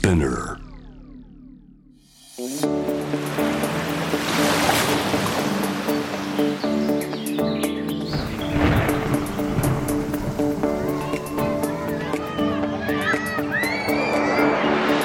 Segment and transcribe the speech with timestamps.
[0.00, 0.56] Spinner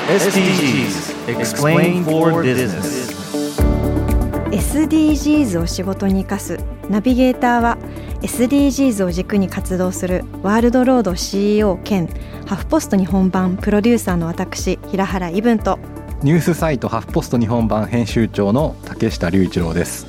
[0.07, 3.11] SDGs Explain for Business
[4.51, 6.57] SDGs を仕事に生かす
[6.89, 7.77] ナビゲーターは
[8.21, 12.07] SDGs を軸に活動するワールドロード CEO 兼
[12.45, 15.79] ハフポスト日本版プロデューサーの私平原伊文と
[16.23, 20.07] ニュースサイトハフポスト日本版編集長の竹下隆一郎です。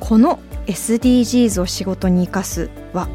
[0.00, 3.08] この SDGs を仕事に生かすは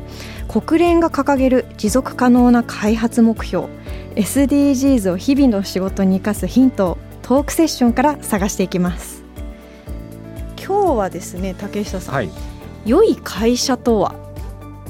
[0.47, 3.67] 国連が掲げる持続可能な開発目標
[4.15, 9.23] SDGs を日々の仕事に生かすヒントをトークセッションから探していきます。
[10.57, 12.29] 今日はですね竹下さん、はい。
[12.85, 14.15] 良い会社とは？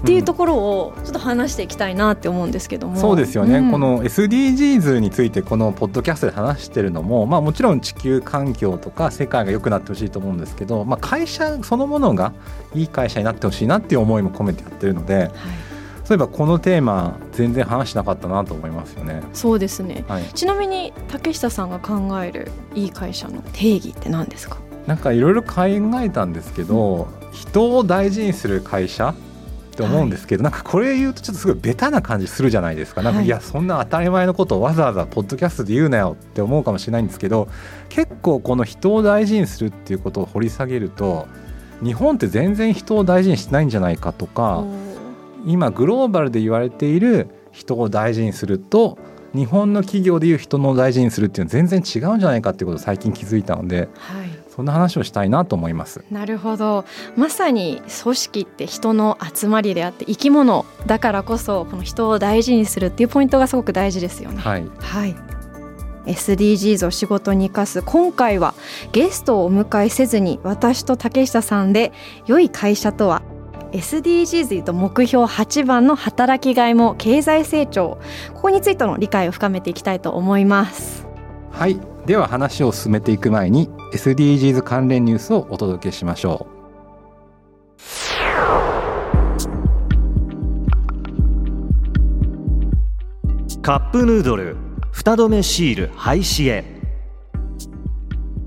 [0.04, 3.72] っていうところをちょっと話していきたいなって思うんですけども、そうですよね、ん。
[3.72, 12.34] この SDGs についてこのポッドキャストで話してるのも、まあ、もちろん地球環境とか世界が良くなってほしいと思うんですけど、まあ、会社そのものが
[12.76, 15.30] いい会社になってほしいなっていう思いも込めてやってるのではい、
[16.04, 19.24] そういえばこのテーマ全然話しなかったなと思いますよね。
[19.34, 20.04] そうですね。
[20.10, 24.58] はい、ちなみに竹下さんが考えるいい会社の定義って何ですか？
[24.86, 25.64] なんかいろいろ考
[26.02, 29.16] えたんですけど、人を大事にする会社
[29.74, 33.02] って思うんですけど、なんかこれ言うとちょっとすごいベタな感じするじゃないですか。
[33.02, 37.48] なんか、はいい、やそんな当たり前のことをわざわざポッドキャストで言うなよって思うかもしれないんですけど
[37.90, 41.28] 結構この人を大事にするっていうことを掘り下げると
[41.84, 44.64] 日本って全然人を大事にしてないんじゃないかとか
[45.46, 48.98] 今グローバルで言われている人を大事にすると
[49.34, 56.04] 日本の企業でいう人の大事にするっていうのは全然違うんじゃないかっていうことを最近気づいたのではいそんな話をしたいなと思います。
[56.12, 56.86] なるほど
[57.18, 64.38] まさに組織って人の集まりであって生き物だからこそこの人を大事にするっていうポイントがすごく大事ですよね。
[64.40, 65.16] はい、はい。
[66.06, 68.54] SDGs を仕事に生かす今回は
[68.92, 71.92] ゲストをお迎えせずに私と竹下さんで
[72.28, 73.24] 良い会社とは
[73.72, 77.98] SDGs と目標8番の働きがいも経済成長
[78.36, 81.08] ここについての理解を深めていきたいと思います。
[81.52, 86.54] はい、では話を進めていく前に SDGs 関連ニュースをお届けしましょう。
[93.62, 94.58] カップヌードル
[94.92, 96.66] 蓋止めシール廃止へ。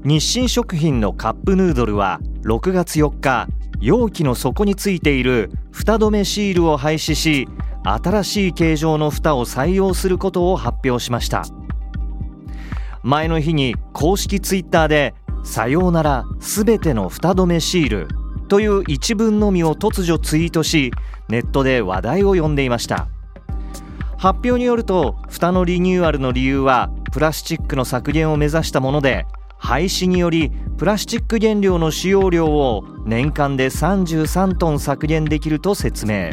[0.05, 3.49] 日清食品のカップヌードルは6月4日
[3.81, 7.49] 容器の底についている蓋止めシールを廃止し
[7.84, 11.44] 新しい形状の蓋を採用することを発表しました。
[13.06, 18.09] 前の日に公式ツイッターで「さようならすべての蓋止めシール」
[18.49, 20.91] という一文のみを突如ツイートし
[21.28, 23.06] ネットで話題を呼んでいました。
[24.17, 29.25] 発表によると蓋のリニューアルの理由はプラスチックの削減を目指したもので
[29.56, 36.31] 廃止によりプラスチック原料の使用量を年間で33トン削減できると説明。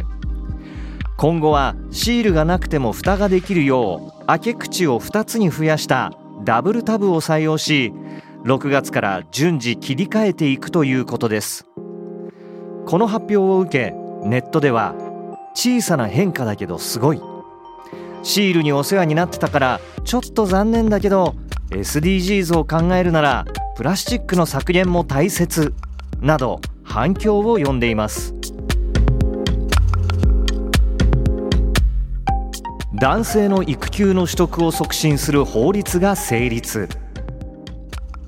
[1.17, 6.11] 今後はシールがなくても蓋ができるよう開け口を2つに増やした
[6.43, 7.93] ダブルタブを採用し
[8.43, 11.65] 6月から順次切り替えていくということです。
[12.85, 13.93] この発表を受け
[14.27, 14.95] ネットでは
[15.53, 17.21] 小さな変化だけどすごい。
[18.23, 21.35] シールにお世話になってたからちょっと残念だけど
[21.69, 25.73] SDGs を考えるならプラスチックの削減も大切。
[26.23, 28.33] など反響を呼んでいます。
[32.93, 36.87] 男性の育休の取得を促進する法律が成立。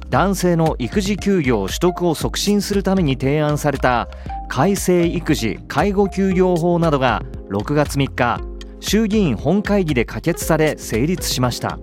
[0.09, 4.09] 男性の育児休業取得を促進するために提案された
[4.49, 8.41] 改正育児・介護休業法などが6月3日
[8.79, 11.77] 衆議院本会議で可決され成立しました。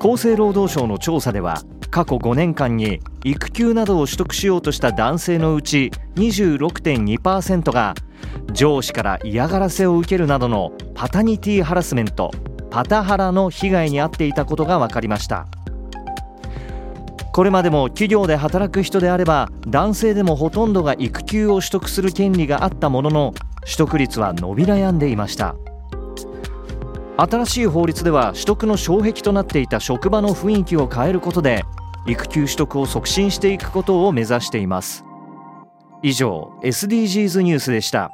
[0.00, 1.62] 厚生労働省の調査では
[1.94, 7.94] 過去5年間に育休などを取得しようとした男性のうち26.2%が
[8.52, 12.32] 上司から嫌がらせを受けるなどのパタニティハラスメント
[12.68, 15.46] パタハラの被害に遭っていたことが分かりました。
[17.32, 25.54] これまでも企業で働く人であれば男性でもほとんどが育休を取得する権利があったものの取得率は伸び悩んでいました。
[27.16, 31.64] 新しい法律では取得の障壁となっていた職場の雰囲気を変えることで
[32.06, 35.04] 育休取得を促進していくことを目指しています。
[36.02, 38.10] 以上 SDGs ニュースでした。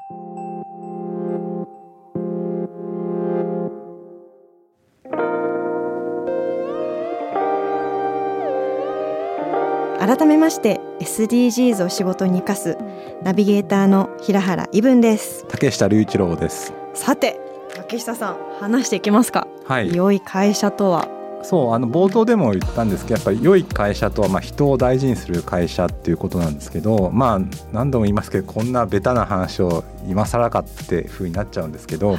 [9.99, 12.77] 改めまして SDGs を仕事に生かす
[13.23, 15.45] ナビゲーターの平原伊文です。
[15.49, 16.73] 竹下隆一郎です。
[16.95, 17.41] さて
[17.75, 19.95] 竹下さん話していきますか、はい。
[19.95, 21.20] 良い会社とは？
[21.43, 27.41] そうあの冒頭でも言ったんですけどやっぱり良い会社とはまあ人を大事にする会社っていうことなんですけどまあ
[27.73, 32.19] 何度も言いますけどこんなベタな話を今更かっていうふうになっちゃうんですけど、はい、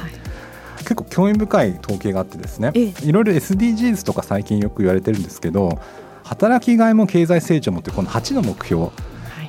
[0.78, 5.78] 結構興味深い統計があってですねいろいろ SDGs とか最近よく言われてるんですけど
[6.24, 8.90] 働きがいも経済成長もってこの8の目標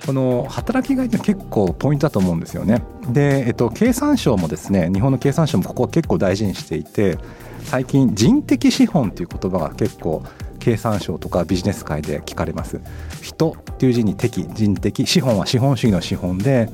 [0.05, 2.83] この働きがいって結構ポイントだと思うんですよね。
[3.07, 7.17] で、えっと、経産省もですね日本の経産省もここは結構大事にしていて
[7.63, 10.23] 最近人的資本っていう言葉が結構
[10.59, 12.79] 経産省とかビジネス界で聞かれます。
[13.21, 16.69] 人っていう字に敵人的資本は資本主義の資本で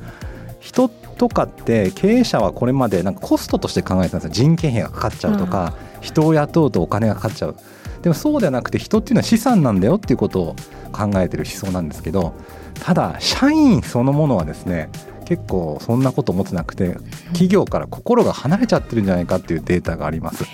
[0.60, 4.30] 人とかって経営者はこれまでなんかコストとして考えてたんですよ。
[4.32, 7.56] 人件費がかかっちゃうとか、うん、人を雇うとお金がかかっちゃう。
[8.02, 10.56] でもそうではなくて人っていうのは資産なんだよっていうことを
[10.92, 12.32] 考えてる思想なんですけど
[12.80, 14.88] ただ社員そのものはですね
[15.26, 16.96] 結構そんなこと思ってなくて
[17.26, 20.44] 企業から心が離れちゃってるんじゃないかっていうデータがあります。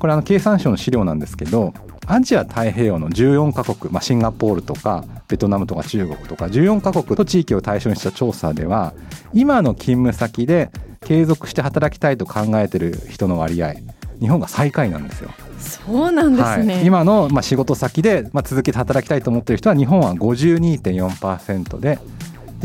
[0.00, 1.74] これあの経産省の資料なんですけど
[2.06, 8.94] アジア太平洋の14カ国、まあ、シンガポールとかベトナムとか中国とか14カ国と地域を対象にした調査では
[9.32, 10.70] 今の勤務先で
[11.02, 13.74] 継続して働きたいと考えてる人の割合
[14.20, 15.30] 日本が最下位なんですよ。
[15.58, 21.98] そうなんですね、はい、今のまあ仕事先でまあ続けて働きたいと思っている人は日本は52.4%で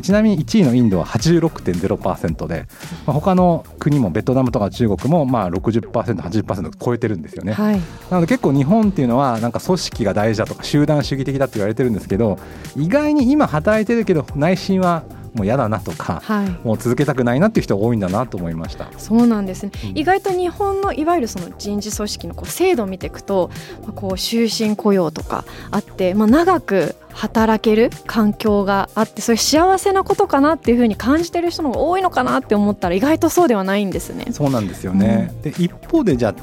[0.01, 2.67] ちなみに1位のインドは86.0%で、
[3.05, 12.39] まあ、他の国もベトナムとか中国もまあ 60%80% 超えてるんですよね、はい、なので結構日本っていうのはなんか組織が大事だとか集団主義的だって言われてるんですけど
[12.75, 15.03] 意外に今働いてるけど内心は
[15.35, 18.89] もう嫌だなとか、はい、もう続けたくないなっていう人が多いんだなと思いました。
[18.97, 23.51] そうなんですね、うん、意外と日本のいわゆるその人事組織のこう制度を見ていくと、
[23.83, 34.27] まあ、こう終身雇用とかあって、まあ、長く働ける環境があってそれ幸せなことかなっていうふうに感じてる人の方が多いのかなって思ったら意外とそうではないんですね。
[34.31, 36.35] そうなんですよね、うん、で一方でじゃあ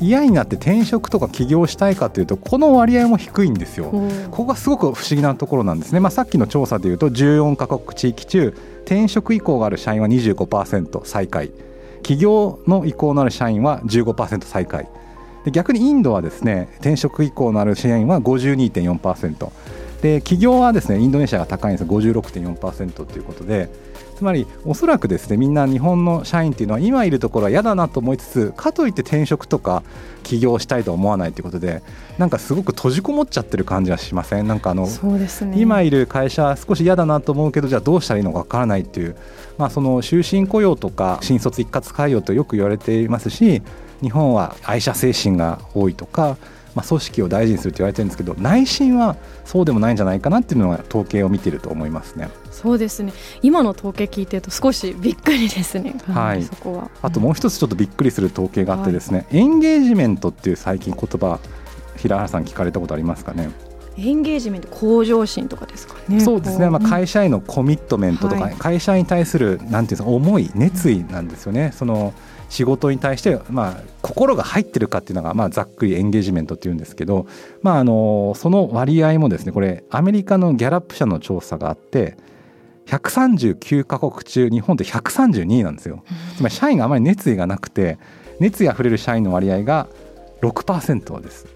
[0.00, 3.90] 嫌になって転職とか起業したいかというとこの割合も低いんですよ。
[4.30, 6.00] ここがすごく不思議なところなんですね。
[6.00, 8.52] まあ、さっきの調査でいうと14カ国地域中
[8.82, 11.52] 転職意向がある社員は25%最下位。
[12.02, 14.88] 起業の意向のある社員は15%最下位。
[15.44, 19.50] で逆にインドはですね転職意向のある社員は52.4%
[20.02, 23.68] で企業はですねインドネシアが高いんです56.4%ということで
[24.24, 29.82] つまりおそらくですねみんな日本の社員っていうのは今いるところは嫌だなと思いつつかといって転職とか
[30.22, 31.82] 起業したいと思わないということで
[32.16, 34.48] なんかすごく閉じこもっちゃってる感じがしません？
[34.48, 39.14] なんかあの、ね、今いる会社少し嫌だなと思うけどじゃあどうしたらいいのかわからないっていう、
[39.58, 43.60] まあ、その終身雇用とか新卒一括採用とよく言われていますし
[44.00, 46.38] 日本は愛社精神が多いとか
[46.74, 52.28] まあ、組織を大事にすると言われてるんですけど内心はそうでもないんじゃないかなっていうのが統計を見てると思いますね。
[52.50, 53.12] そうですね
[53.42, 61.38] 今の統計聞いてると少しびっくりですね、はい、そこは、あともう一つちょっとびっくりする統計があってですね、はい、エンゲージメントっていう最近言葉
[61.96, 63.50] 平原さん聞かれたことありますかね？
[63.96, 66.20] エンゲージメント向上心とかですかね。
[66.20, 66.68] そうですね。
[66.68, 71.70] まあ会社へのコミットメントとか、会社に対するなんていうんですか思い熱意なんですよね。
[71.72, 72.12] その
[72.48, 77.26] 仕事に対して、まあ、心が入ってるかっていうのが、まあ、ざっくりエンゲージメントっていうんですけど、
[77.62, 82.16] まあ、あのその割合もですねこれアメリカのギャラップ社の調査があって
[82.86, 86.04] 139カ国中日本って132位なんですよ。
[86.36, 87.98] つまり社員があまり熱意がなくて
[88.40, 89.88] 熱意あふれる社員の割合が
[90.42, 91.46] 6%です。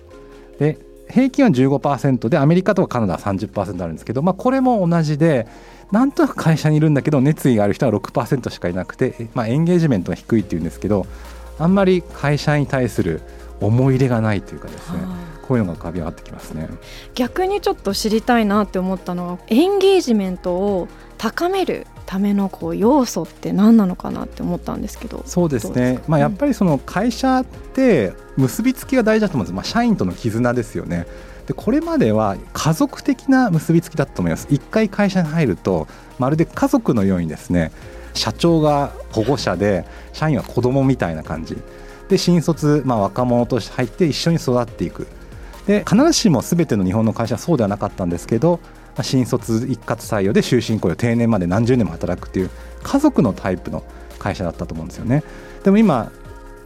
[0.58, 0.78] で
[1.10, 5.46] 平均は15%でアメリカとかカナダは30%あるんですけど、まあ、これも同じで
[5.90, 11.06] なんとなく会社にいるんだけど熱意がある人は6%しかいなくて、まあ、エンゲージメントが低いっていうんですけど
[11.58, 13.22] あんまり会社に対する
[13.60, 14.98] 思い入れがないというかですね
[15.42, 16.68] こういうのが浮かび上がってきますね。
[17.14, 25.22] 逆にちょっと知りたいなって思ったのはエンゲージメントを高めるためのこう要素って何なのかなって思ったんですけど。
[25.26, 26.00] そうですね。
[26.08, 31.06] まあ、やっぱりその会社って結びつきが大事だと思うんです、まあ、社員との絆ですよね。
[31.46, 34.46] でこれまでは家族的な結びつきだと思います。
[34.48, 35.86] 一回会社に入ると
[36.18, 37.72] まるで家族のようにですね
[38.14, 39.84] 社長が保護者で
[40.14, 41.58] 社員は子供みたいな感じ。
[42.08, 45.06] で新卒、まあ、若者として入って一緒に育っていく。
[45.66, 48.60] で必ずしも全ての日本の会社はそうではなかったんですけど
[49.02, 52.50] 新卒一括採用で終身雇用定年まで何十年も働くっていう
[52.82, 53.82] 家族のタイプの
[54.18, 55.22] 会社だったと思うんですよね。
[55.64, 56.10] でも今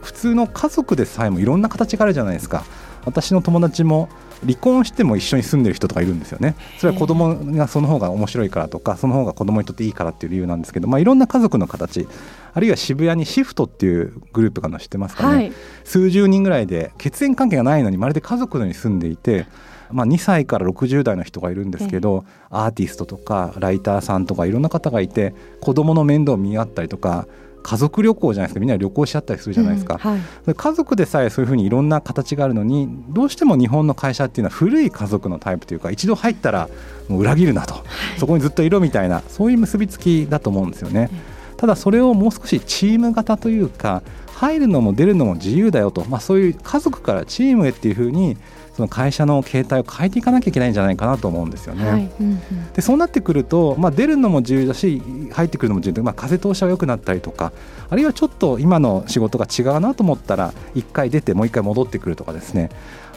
[0.01, 2.63] 普通の家族でさえもいろんな形があるじゃないですか。
[3.05, 4.09] 私の友達も
[4.45, 6.55] 離婚しても一緒に住んでる人とかいるんですよね。
[6.77, 12.07] それは子供がその方が面白いからとかその方が子供にとっていいからっていう理由なんですけど、まあ、いろんな家族の形
[12.53, 19.45] あるいは渋谷にシフトっていうグループが知ってますかね、はい、数十人ぐらいで血縁関係がないのにまるで家族のように住んでいて
[19.93, 27.27] まあ、2歳から60代の人がいるんですけど、アーティストとかライターさんとかいろんな方がいて子供の面倒を見合ったりとか
[27.63, 28.59] 家族旅行じゃないですか。
[28.59, 30.53] みんな旅行し合ったりするじゃないですか、うんはい。
[30.53, 36.69] 家族でさえそういうふうにいろんな形があるのにどうしても日本の会社っていうのは古い家族のタイプというか一度入ったら
[37.07, 37.83] もう裏切るなと、
[38.17, 41.09] そこにずっといろみたいなそういう結びつきだと思うんですよね。
[41.57, 48.35] ただそれをもう少しチーム型というか入るのも出るのも自由だよと、まあ、そういう家族からチームへっていうふうに
[48.75, 51.89] その会社の形態を変えていかなきゃいけないんじゃないかなと思うんですよね。
[51.89, 52.39] はいうんうん
[52.73, 55.01] でそうなってくると、まあ、出るのも自由だし
[55.31, 57.51] 入ってくるのも自由で、まあ、風通しは良くなったりとか
[57.89, 62.69] あるいはちょっと今の仕事が違うなと思ったら1回出てもう1回戻ってくるとかですね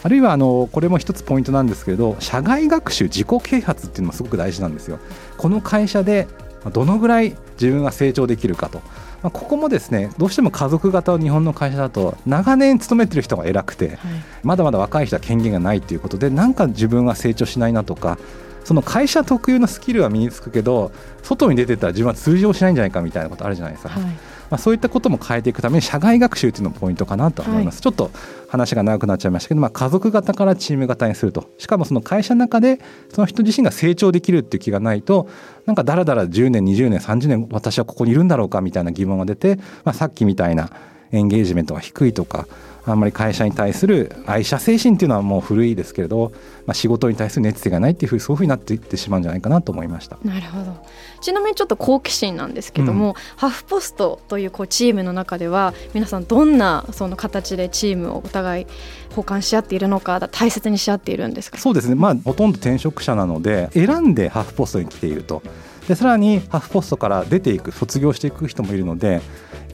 [0.03, 4.99] あるいはあのこれも一つポイントなんですけれど社外学習自己啓発っていうのもすごく大事なんですよ。
[5.39, 6.29] この会社で
[6.73, 8.83] どのぐらい自分が成長できるかと。
[9.23, 13.99] まあ、ここもですねどうしても家族型の日本の会社だと長年勤めてる人が偉くてはい。
[14.43, 18.19] まだまだ若い人は権限がないということでなんか自分は成長しないなとか
[18.65, 20.91] その会社特有のスキルは身につくけど
[21.23, 24.19] 外に出てったら自分は通常しないんじゃないかみたいなことあるじゃないですか、はい
[24.51, 28.11] まあ、そういったことも変えていくために社外学習っていうのもポイントかなと思います、ちょっと
[28.49, 31.51] 話が長くなっちゃいましたけど、まあ、家族型からチーム型にすると。
[31.59, 32.81] しかもその会社の中で
[33.13, 35.29] その人自身が成長できるっていう気がないと
[35.65, 40.71] なんかだらだら10年20年30年私はここにいるんだろうかみたいな疑問が出て、まあ、さっきみたいな
[41.13, 42.47] エンゲージメントが低いとか
[42.89, 46.33] あんまり会社に対する愛社精神っていうのはもう古いですけれど、
[46.67, 50.19] まあ、仕事に対する熱意がないっていうふうにそういうふうになっていってしまうんじゃないかなと思いました。
[50.25, 50.77] なるほど。
[51.21, 58.67] ちなみにちょっと好奇心なんですけども、ハーフポストというこうチームの中では皆さんどんなその形でチームをお互い
[59.09, 61.59] 交換し合っているのか大切にし合っているんですか？
[61.59, 65.43] そうですね、まあ、ほとんど転職者なので選んでハーフポストに来ていると。
[65.89, 69.21] でさらにハーフポストから出ていく卒業していく人もいるので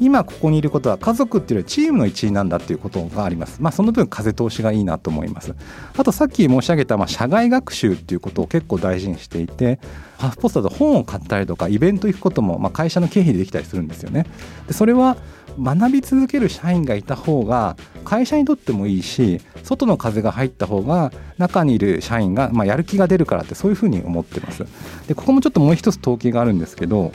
[0.01, 5.55] 今ここにいることは家族っていうよりチームの一員なんだっていうことがあります、まあ、その分風通しがいいなと思います。
[5.97, 9.79] あとさっき申し上げたまあ社外学習っていうことを結構大事にしていて
[10.19, 14.27] ハーフポストだと本を買ったりとかイベント行くこともまあ会社の経費でできたりするんですよね。
[14.67, 15.17] でそれは
[15.61, 24.65] 学び続ける社員がいた方が会社にとってもいいし外の風が入った方が中にいる社員がまあやる気が出るからってそういうふうに思ってます。
[25.09, 27.13] でここもちょっともう一つ統計があるんですけど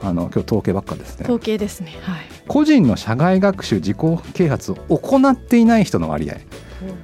[0.00, 1.24] あの今日統計ばっかですね。
[1.24, 1.96] 統計ですね。
[2.02, 2.24] はい。
[2.48, 3.96] 個人の社外学習自己
[4.34, 6.36] 啓発を行っていない人の割合。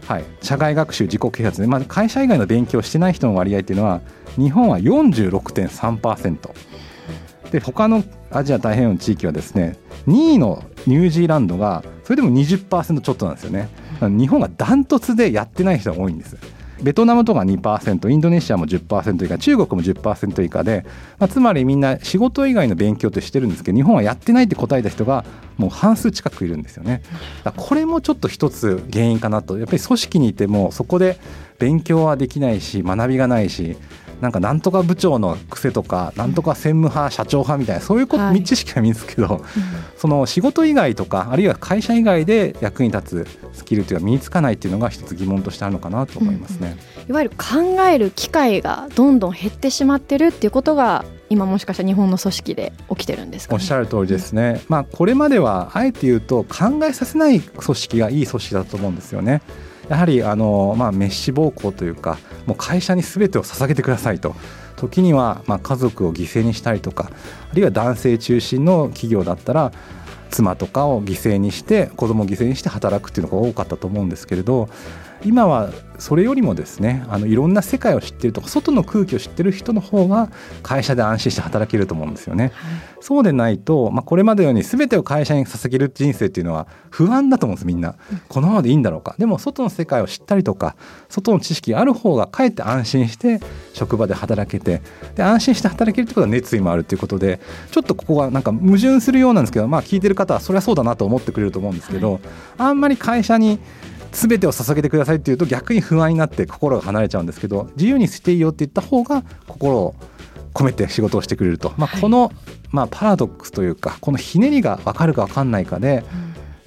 [0.06, 4.02] はい、社外学習自己啓発で、まあ、会社以外の勉強をしてない人の割合っていうのは
[4.36, 6.50] 日本は46.3%
[7.50, 13.68] で他のアジア太平洋の地域はですね2位のニュージーランドがそれでも20%ちょっとなんですよね。
[14.00, 16.36] 日本がダントツでやってない人が多いんです
[16.82, 20.84] ベトナムとか2%インドネシアも10%以下中国も10%以下で、
[21.18, 25.24] まあ、つまりみんな仕事以外の勉強ってしてるんですけど日本はやってないって答えた人が
[25.56, 27.02] もう半数近くいるんですよね。
[27.56, 29.58] これもちょっと一つ原因かなと。
[29.58, 31.18] やっぱり組織にいてもそこで
[31.58, 33.76] 勉強はできないし学びがないし
[34.20, 38.42] なんかなんとか部長の癖とかなんとか専務派社長派みたいなそういうこと、はい。
[38.44, 39.44] 知識は身につくけど
[39.96, 46.76] その仕事以外とかあるいは会社以外で役に立つスキルっていうのが身につかないっていうのが一つ疑問としてあるのかなと思いますね。
[47.08, 59.40] いわゆる考える機会がどんどん減ってしまってるっていうことが今もしかしたら日本の組織で起きてるんですか、ね、おっしゃる通りですね、まあ、これまではあえて言うと考えさせない組織がいい組織だと思うんですよね。
[59.88, 64.34] やはりあの、まあ、メッシ暴行というかもう会社に全てを捧げてくださいと
[64.76, 67.10] 時にはまあ家族を犠牲にしたりとか
[67.50, 69.72] あるいは男性中心の企業だったら
[70.32, 74.68] 妻とかを犠牲にして子供を犠牲にして働くっていうのが多かったと思うんですけれど
[75.24, 80.30] 今はそれよりもですねあのいろんな世界を知っているとか外の空気を知ってる人の方が
[80.62, 82.52] 会社で安心して働けると思うんですよね。
[83.00, 87.94] そうでないと、まあ、これまでのように全てを会社に捧げる人生っていうのは不安だと思うんですみんな。
[88.28, 90.76] このままでいいんだろうかでも外の世界を知ったりとか
[91.08, 93.40] 外の知識がある方がかえって安心して
[93.72, 94.82] 職場で働けて
[95.14, 102.20] で安心して働けるってことは熱意もあるっていうことでちょっとここがなんか矛盾するようなんですけど、まあ、聞いてる方はそれはそうだなと思ってくれると思うんですけど、
[102.58, 103.58] あんまり会社に
[104.12, 109.94] 全てを捧げてくださいっていうと逆に不安になって心が離れちゃうんですけど自由にしていいよって言った方が心を
[110.54, 112.30] 込めて仕事をしてくれると、まあ、この、
[112.70, 116.04] まあ、パラドックスというかこのひねりが分かるか分かんないかで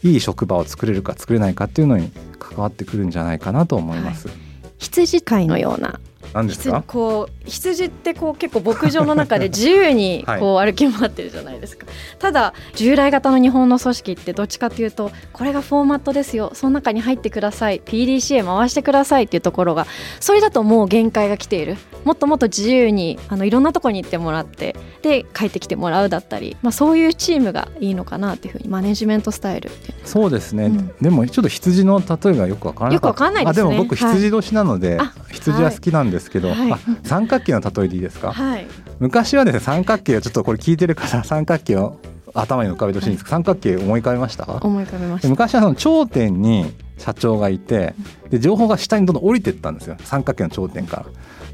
[0.03, 4.29] いい職場を作れるか作れないかっていうのに関わってくるんじゃないかなと思います。
[4.77, 6.83] 羊飼いのような羊何ですか？
[6.85, 10.39] こう羊ってこう結構牧場の中で自由に はい。
[10.39, 11.87] こう歩き回ってるじゃないですか、
[12.19, 19.87] ただ従来型の日本の組織ってどっちかというとこれがフォーマットですよその中に入ってください PDCA 回してくださいっていうところが
[20.19, 21.77] それだともう限界が来ている。
[22.03, 29.71] もっともっと自由にあのいろんなところに行ってもらってで帰ってきてもらうだったり、まあ、そういうチームがいいのかなっていうふうにマネジメントスタイル
[30.03, 30.93] そうですね、うん。
[31.01, 33.09] でもちょっと羊の例えがよくわからなかった。
[33.09, 33.67] よくわかんないですね。
[33.67, 34.13] あでも僕はい。
[34.13, 36.72] 羊年なので、あ羊は好きなんですけど、はい。
[36.72, 38.67] あ三角形の例えでいいですか、はい。
[39.00, 42.00] 昔はですね三角形をちょっとこれ聞いてる方三角形を
[42.34, 44.46] 頭に浮かべてほしいんですけど、三角形思い浮かべました？
[44.62, 45.29] 思い浮かべました。
[45.29, 47.94] 昔はその頂点に社長がいて
[48.29, 49.98] で情報が下にどんどん降りていったんですよ。
[50.03, 51.05] 三角形の頂点から。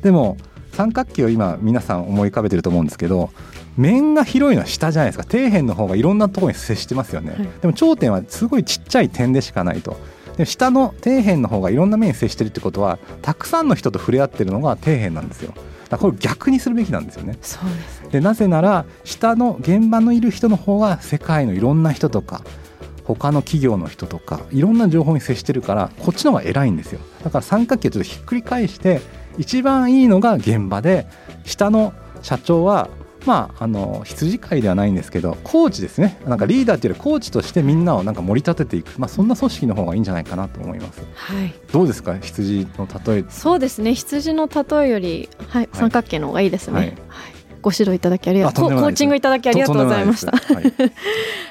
[0.02, 0.38] でも
[0.74, 3.30] 三角形を今皆さん思い浮かべてると思うんですけど
[3.78, 5.24] 面が広いのは下じゃないですか。
[5.24, 9.98] 底辺の方がいろんなところに接してますよね、はい、でも頂点はすごいちっちゃい点でしかないと
[10.38, 15.54] で下の底辺の方がいろんな面に接してるってことはたくさんの人と触れ合ってるのが底辺なんですよ。
[15.90, 17.38] だこれ逆にするべきなんですよね。
[17.42, 18.04] そうです。
[18.12, 22.44] でなぜなら下の現場のいる人の方が世界のいろんな人とか
[23.04, 27.00] 他の企業の人とかいろんな情報に接してるからこっちの方が偉いんですよ。
[27.24, 29.02] だから三角形をちょっとひっくり返して
[29.38, 31.08] 一番いいのが現場で
[31.44, 32.90] 下の社長は
[33.26, 36.18] まあ、あの羊飼いではないんですけどコーチですね。
[36.26, 41.02] なんかリーダーっていうよりコーチとしてみんなをなんか盛り立てていく、まあ、そんな組織の方がいいんじゃないかなと思います。
[41.14, 42.18] はい、どうですか？
[42.20, 43.26] 羊の例え。
[43.30, 43.94] そうですね。
[43.94, 46.74] 羊の例えより、はい、三角形の方がいいですね。
[46.74, 46.96] はい、はい、
[47.62, 48.70] ご指導いただきありがとう。
[48.70, 50.32] コーチングいただきありがとうございました。
[50.32, 50.92] SDGs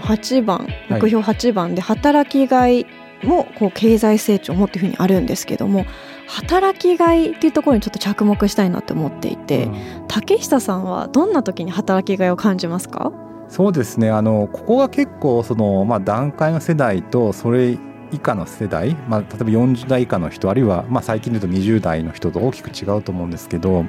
[0.00, 2.86] の8番目標8番で働きがい
[3.22, 5.84] もこう経済成長もっていうふうにあるんですけども
[6.26, 13.12] 働きがいっていうところにちょっと着目したいなって思っていて、うん、竹下さんはどんな時に働きがいを感じますか？
[13.48, 14.10] そうですね。
[14.10, 17.76] あのここが結構その、まあ、段階の世代とそれ
[18.12, 23.84] 以下の世代、まあ、例えば40代以下の人あるいは、まあ、最近で言うと20代の人と大きく違うと思うんですけど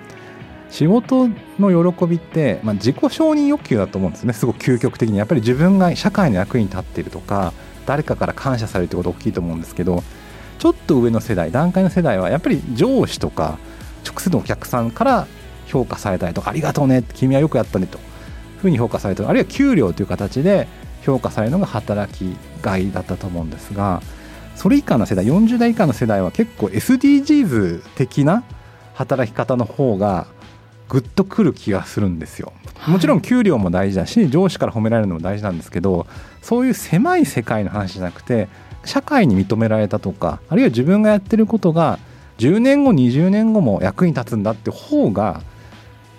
[0.72, 1.28] 仕事
[1.60, 4.34] の喜びって、まあ、自己承認欲求だと思うんですね。
[4.34, 5.18] すごく究極的に。
[5.18, 7.54] やっぱり自分が社会の役に立っているとか
[7.86, 10.02] 誰かから感謝されるってこと大きいと思うんですけど
[10.60, 13.58] ちょっと上の世代段階の世代はやっぱり上司とか
[14.08, 15.28] 直接のお客さんから
[15.68, 18.04] 評価されたりとかありがとうね君はよくやったねという
[18.62, 20.68] ふうに評価されたりあるいは給料という形で
[21.04, 24.02] 評価されるのが働きがいだったと思うんですが
[24.56, 28.44] それ以下の世代40代以下の世代は結構 SDGs 的な
[28.94, 30.28] 働き方の方が
[30.92, 32.52] グッとくる気がするんですよ。
[32.86, 36.06] もちろん給料も大事だし上司から褒められるのも大事なんですけど
[36.42, 38.50] そういう狭い世界の話じゃなくて
[38.84, 41.98] 社会に認められたとかあるいは自分がやってることが
[42.40, 45.42] 10年後20年後も役に立つんだって方が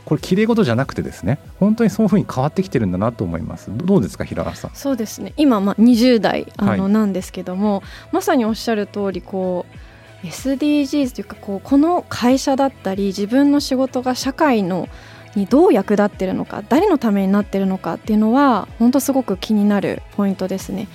[0.07, 3.71] これ綺麗事じゃなくてですね本当にそういうふうに変わってきてるんだなと思います。
[3.77, 4.71] どうですか平原さん？
[4.75, 5.35] そうですね。
[5.37, 9.77] 今まあ20代あの、なんですけどもまさにおっしゃる通りこう
[10.23, 14.89] SDGs というかこうこの会社だったり自分の仕事が社会の
[15.35, 20.89] にどう役立ってるのか誰のためになってるのかっていうのは本当すごく気になるポイントですね。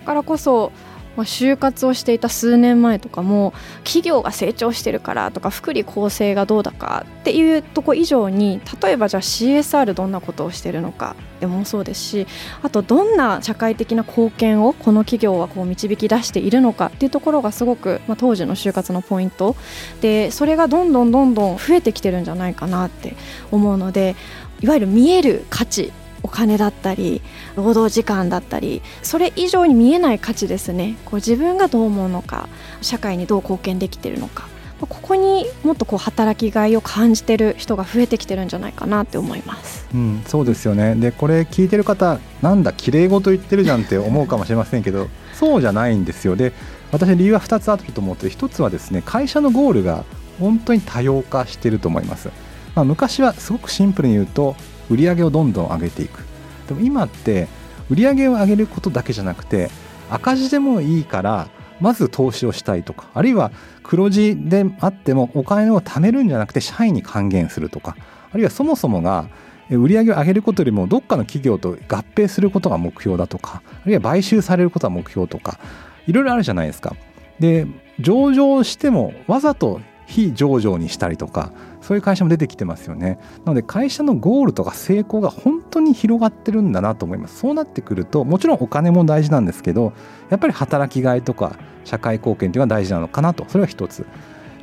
[0.00, 0.72] だからこそ
[1.18, 3.52] まあ、就活をしていた数年前とかも
[3.82, 12.26] 企業が成長してるからとか福利厚生がどうだかっていうとこ以上に例えばじゃあ CSR どんなことをしてるのかでもそうですし
[12.62, 19.56] あとどんな社会的な貢献をこの企業はこう導き出しているのかっていうところがすごく、まあ、当時の就活のポイント
[20.00, 23.16] でそれがどんどんどんどん増えてきてるんじゃないかなって
[23.50, 24.14] 思うので
[24.60, 27.22] いわゆる見える価値お金だったり
[27.56, 32.48] 労働時間だったりそれ以上に見えない価値ですねこう自分がどう思うのか
[32.82, 34.48] 社会にどう貢献できているのか
[34.80, 39.88] ここにもっとこう働きがいを感じてる人が増えてきてるんじゃないかなって思います。
[39.92, 40.94] うん、そうですよね。
[40.94, 46.36] でこれ聞いてる方なんだ綺麗事言ってるじゃんって思うかもしれませんけどそうじゃないんですよ。
[46.36, 46.52] で
[46.92, 50.04] 私理由は2つあると思って1つはですね会社のゴールが
[50.38, 52.30] 本当に多様化してると思います。
[52.76, 54.54] まあ、昔はすごくシンプルに言うと
[54.90, 56.24] 売り上げをどんどん上げていく
[56.68, 57.48] でも今って
[57.90, 59.70] 売り上げを上げることだけじゃなくて
[60.10, 61.48] 赤字でもいいから
[61.80, 67.96] まず投資をしたいとかあるいは黒字であってもお金を貯めるんじゃなくて社員に還元するとか
[68.32, 69.28] あるいはそもそもが
[69.70, 75.58] 売上を上げることよりもどっかの企業と合併することが目標だとかあるいは買収されることが目標とか
[76.06, 76.96] いろいろあるじゃないですか。
[77.38, 77.66] で
[78.00, 83.18] 上場してもわざと非上場にしたりとかそういう会社も出てきてますよね。
[83.44, 87.38] なので会社のゴールとか成功が本当に広がってるんだなと思います。
[87.38, 89.92] そうなってくるともちろんお金も大事なんですけど
[90.30, 93.44] やっぱり働きがいとか社会貢献というのは大事なのかなと。
[93.48, 94.06] それが一つ。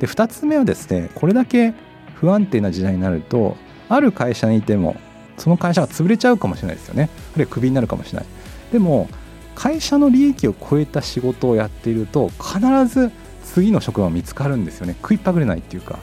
[0.00, 1.74] で二つ目はですねこれだけ
[2.16, 3.56] 不安定な時代になると
[3.88, 4.96] ある会社にいても
[5.38, 7.08] その会社が潰れちゃうかもしれないですよね。
[7.34, 8.26] あるいはクビになるかもしれない。
[8.72, 9.08] でも
[9.54, 13.12] 会社の利益を超えた仕事をやっていると必ず
[13.56, 14.94] 次の職場見つかるんですよね。
[15.00, 15.98] 食いっぱぐれないっていうか。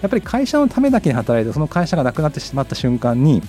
[0.00, 3.42] やっぱり会社のためだけに働いてその会社がなくなってしまった瞬間に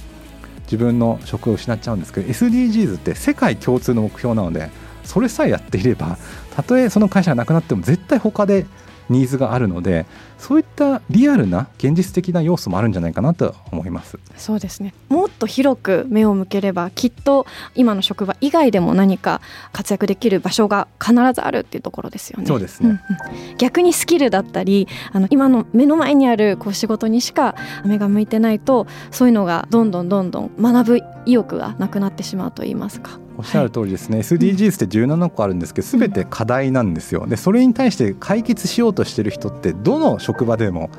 [0.65, 4.69] 自分の職を失っちゃうんですけど SDGs って世界共通の目標なので
[5.03, 6.17] それさえやっていれば
[6.55, 8.65] たとえその会社がなくなっても絶対他で
[9.09, 10.05] ニーズがあるので
[10.37, 14.19] そういったリアルな現実的な要素もあるんじゃないかなと思います。
[14.37, 14.93] そうですね。
[15.09, 19.41] もっと広く目を向ければきっと今の職場以外でも何か
[19.71, 22.45] 活躍できる場所が必ずあるっていうところですよね。
[22.45, 37.27] そうですね、うんうん、逆にスキルだったりあの今の目の前にあるこう仕事にしか目が向いてないとそういうのがどんどんどんどん学ぶ意欲がなくなってしまうと言いますかおっしゃる通りですね、はい、SDGs って17個あるんですけど全て課題なんですよ。
[37.27, 40.89] でそれに対して解決しようとしてる人ってどの職場でも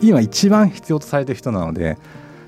[0.00, 1.98] 今一番必要とされてる人なので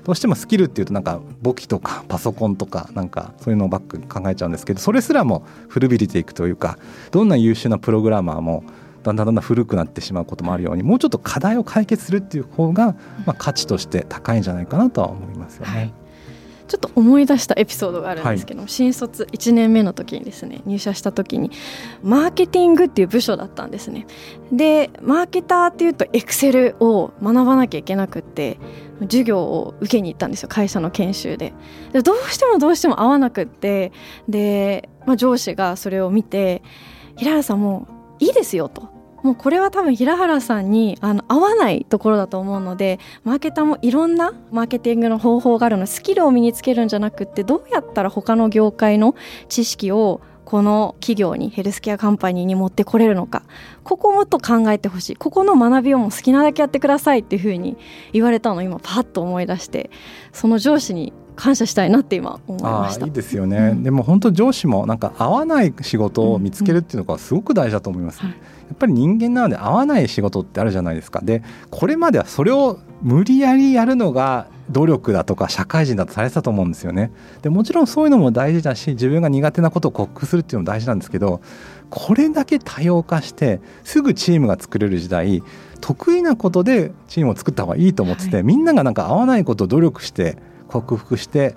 [0.03, 6.77] どうしてもスキルっていうとなんか簿記とかパソコンとかなんかそういうのをバック考えちゃうんですけどそれすらも古びれていくというか
[7.11, 8.63] どんな優秀なプログラマーも
[9.03, 12.95] だんだんだんだん古くなってしまうこともあるようにもうちょっと課題を解決するっていう方が、
[13.25, 15.71] まあ、価値として高いんじゃないかなとは思いますよね。
[15.71, 15.93] はい
[16.67, 21.51] ちょっと思い出したエピソードがあるんですけど、はい、新卒1年目の時にですね入社した時に
[22.03, 24.05] マーケティングっていう部署だったんですね。
[24.51, 28.57] でマーケターっていうとエクセルを学ばなきゃいけなくって
[29.01, 31.53] 授業を受けに行ったんですよ会社の研修で。
[31.93, 33.91] でどうしてもどうしても合わなくって
[34.27, 36.61] で、まあ、上司がそれを見て
[37.15, 37.87] 「平原さんも
[38.19, 49.15] ういいですよ」ともうこれは多分平原さんにあの合わないところだと思うのでマーケターもいろんなマーケティングの方法があるのスキルを身につけるんじゃなくってどうやったら他の業界の
[49.49, 53.43] 知識をこの企業にヘルスケアカンパニーに持ってこれるのか。
[53.83, 55.15] ここもっと考えてほしい。
[55.17, 57.75] ここの学びをも好きなだけやってくださいっていうふうに
[58.13, 59.89] 言われたのを今パッと思い出して
[60.31, 63.05] その上司に感謝したいなって今思いました。
[63.05, 68.33] いいですよね、うん、でも本当上司もなんか合わない仕事を見つけるっていうのがすごく大事だと思います、うんうん。
[68.33, 71.21] はいやっぱり人間なので合わない仕事ってあるじゃないですか。
[71.23, 77.11] でこれまではそれを無理やりやるのが努力だとか社会人だとされてたと思うんですよね。
[77.41, 81.41] でもちろんそういうのも大事だし自分が苦手なことを克服するっていうのも大事なんですけど
[81.89, 85.41] これだけ多様化してすぐチームが作れる時代
[85.79, 91.55] 得意なことでチームを作った方がいいと思ってて、はい、みんながなんか合わないことを努力して克服して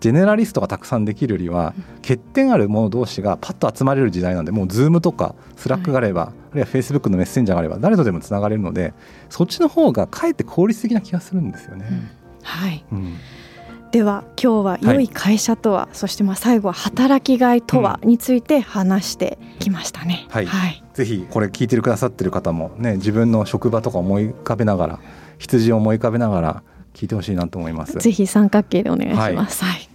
[0.00, 8.94] ジェネラリストがたくさんできるよりは欠点ある者同士がパッと集まれる時代なんでもう Zoom とか Slack があれば、はい、あるいは Facebook のメッセンジャーがあれば誰とでもつながれるので
[9.28, 11.86] そっちの方がかえって効率的な気がするんですよね。
[11.90, 12.08] うん、
[12.42, 13.16] はい、うん。
[13.90, 25.00] では今日は良い会社とは、はい、そしてまあ最後は働きがいとはについて話してきましたね、はい、はい、ぜひこれ聞いてるくださってる方もね自分の職場とか思い浮かべながら
[25.38, 26.62] 羊を思い浮かべながら
[26.94, 27.98] 聞いてほしいなと思います。
[27.98, 29.88] ぜひ三角形でお願いします、はい、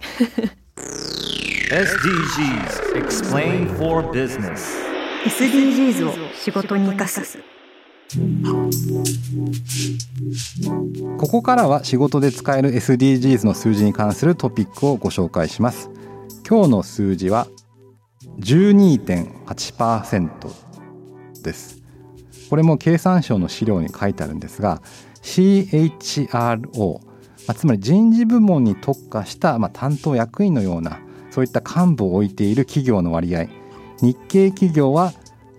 [1.70, 4.86] SDGs Explain for Business.
[5.24, 7.38] SDGs を仕事に生かす。
[11.18, 15.90] ここからは仕事で使える SDGs の数字に関するトピックをご紹介します。
[16.48, 17.48] 今日の数字は
[18.38, 20.30] 12.8%
[21.42, 21.82] です。
[22.48, 24.80] これも経産省の資料に書いてあるんですが
[25.26, 27.00] CHRO、
[27.48, 33.48] まあ、つまり人事部門に特化した、まあ、担当役員のようなそういった幹部を置いている企業の割合。
[34.00, 35.12] 日系企業は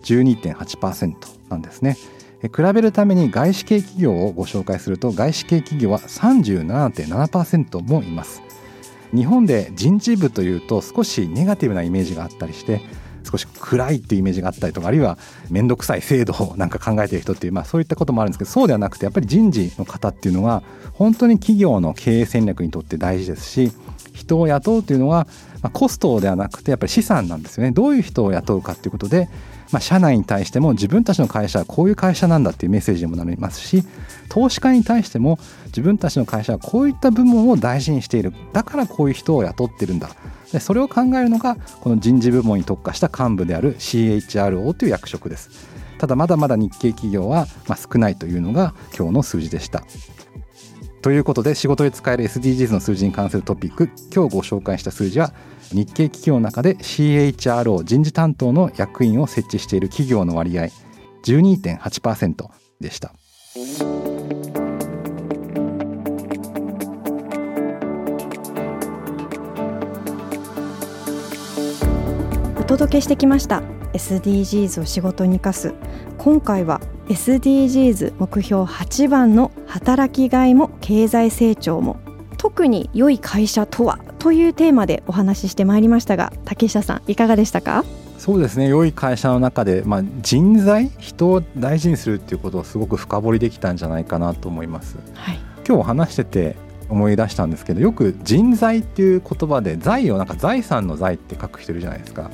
[0.03, 1.13] 12.8%
[1.49, 1.97] なんですね。
[2.41, 8.41] 比べるために外資系企業をご紹介すると外資系企業は37.7%もいます。
[9.13, 12.81] 日本で人事部というと少しネガティブなイメージがあったりして
[13.27, 15.17] 少し暗いっていうイメージがあったりとかあるいは
[15.49, 20.63] 面倒くさい制度をなんか考えてる人っていう、まあ、そういったこともあるんですけどそうではなくてやっぱり人事の方っていうのは
[20.93, 23.71] 本当に企業の経営戦略にとって大事ですし
[24.17, 25.27] 人を雇うというのは、
[25.61, 27.71] まあ、コストではなくてやっぱり資産なんですよね。
[27.71, 29.29] どういう人を雇うかっていうことで、
[29.71, 33.83] まあ、社内に対しても自分たちの会社はこういう会社なんだっていうメッセージにもなりますし
[34.29, 38.33] 投資家に対しても自分たちの会社はこういった部門を大事にしている。
[38.53, 40.09] だからこういう人を雇ってるんだ。
[40.51, 45.49] でそれを考えるのがこの人事部門に特化した幹部である CHRO という役職です。
[45.97, 49.83] ただまだまだ日系企業は少ないというのが今日の数字でした。
[51.01, 55.33] ということで仕事で使える SDGs の数字に関するトピック今日ご紹介した数字は
[55.71, 60.69] 日系企業の中で CHRO 人事担当の役員を設置している企業の割合
[61.23, 62.47] 12.8%
[62.79, 63.13] でした。
[72.59, 75.73] お届けしてきました SDGs を仕事に生かす
[76.17, 81.97] 今回は SDGs 目標8番の働きがいも経済成長も
[82.37, 87.85] 特に良い会社とはというテーマでお話ししてまいりましたが竹下さんいかがでしたか？
[88.17, 88.67] そうですね。
[88.67, 96.55] 良い会社の中で、まあ、人材人を大事にするっていうことをすごく深掘りできたんじゃないかなと思います、はい、今日話してて
[96.89, 102.31] 思い出したんですけどよく人材っていう言葉で財をなんか財産の財って書く人いるじゃないですか。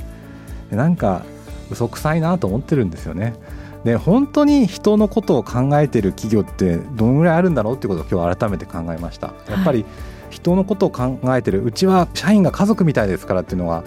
[0.70, 1.24] でなんか
[1.70, 3.34] 嘘くさいなと思ってるんですよね
[3.84, 9.34] で本当に人のことを考えてる企業ってどのぐらいあるんだろうっていうことを今日改めて考えました。
[9.50, 9.86] やっぱり
[10.30, 13.84] 人のことを考えてるうちは社員が家族みたいですからっていうのは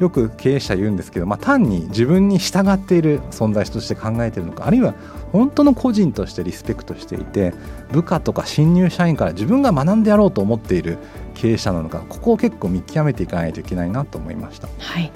[0.00, 4.94] よく経営者言うんですけど、まあ、単に自分に従っている存在として考えているのかあるいは
[5.30, 7.52] 本当の個人としてリスペクトしていて
[7.92, 10.96] 部下とか新入社員から自分が学んでやろうと思っている
[11.34, 14.68] 経営者なのかここを結構見極めていかないといけないなと思いました。
[14.78, 15.12] はい。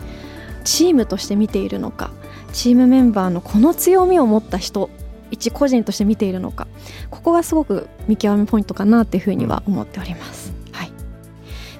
[0.65, 2.11] チームとして見ているのか
[2.55, 4.89] チームメンバーのこの強みを持った人
[5.31, 6.69] 一個人として見ているのか
[7.11, 10.55] ここがすごく見極めポイントかなっていうふうには思っております。
[10.73, 10.93] はい、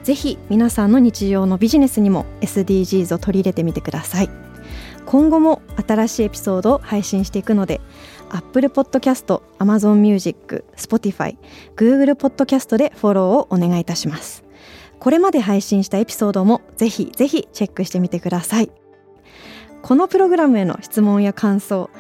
[0.03, 4.31] ぜひ皆さんの日常のビジネスにも SDGs を取り入れてみてください。
[5.07, 7.81] 今後も新しいエピソードを配信していくので
[8.31, 11.37] Apple Podcast、Amazon Music、Spotify、
[11.77, 14.43] Google Podcast でフォローをお願いいたします。
[14.99, 18.84] これまで配信したエピソードもぜひぜひチェックしてみてください。
[19.85, 21.91] このプログラムへの質問や感想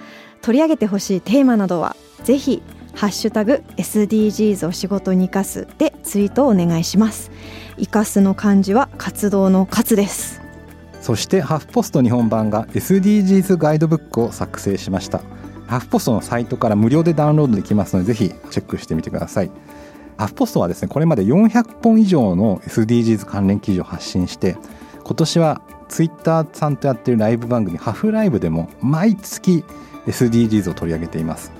[0.40, 2.62] 取り上げてほしいテーマなどはぜひ
[2.94, 7.30] ハッシュタグ SDGs を仕事に生かすでツイートをお願いします。
[7.76, 10.40] 生かすの漢字は活動の活です。
[11.02, 15.20] そしてハフポスト日本版が SDGs ガイドブックを作成しました。
[15.66, 19.50] ハフポストのサイトから無料でダウンロードできますのでぜひチェックしてみてください。
[20.16, 24.56] ハフポストはですねこれまで400本以上の SDGs 関連記事を発信して
[25.04, 25.60] 今年は
[25.94, 29.64] ツイッターさんとやってるライブ番組ハフライブでも毎月
[30.08, 31.52] SDGs を取り上げています。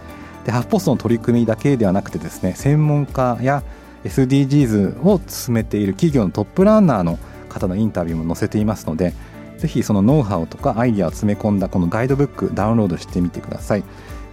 [0.44, 3.62] でハフポストの取り組みだけではなくてですね専門家や
[4.02, 7.16] SDGs を進めている企業のトップランナーの
[7.48, 9.14] 方のインタビューも載せていますので
[9.58, 13.84] ぜひそのノウハウとかアイディアを詰め込んだこのガイドブックダウンロードしてみてください。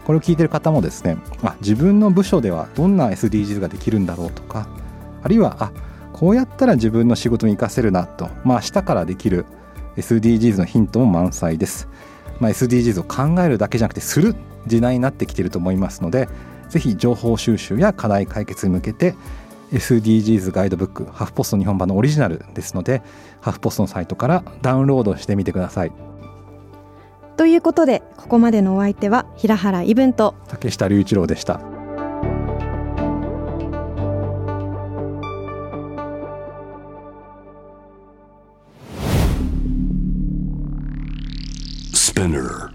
[0.08, 4.68] これを聞いてる方もですねあ自分の部署ではどんな SDGs ができるんだろうとか
[5.22, 5.72] あるいはあ
[6.12, 9.46] こうやったら自分の仕事に活かせるなと、まあ、明日からできる
[9.98, 11.88] SDGs のヒントも満載です、
[12.40, 14.36] まあ、SDGs を考えるだけじゃなくてする
[14.68, 16.30] 時代になってきていると思いますので
[16.70, 19.16] ぜひ情報収集や課題解決に向けて
[19.74, 23.02] SDGs ガイドブックハフポスト日本版のオリジナルですので
[23.42, 25.92] ハフポストのサイトからダウンロードしてみてください
[27.38, 31.81] ということでここまでのお相手は平原イブンと竹下隆一郎でした。
[42.22, 42.70] Spinner